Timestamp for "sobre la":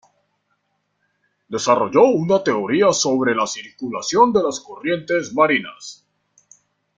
2.91-3.45